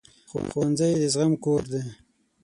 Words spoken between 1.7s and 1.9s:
دی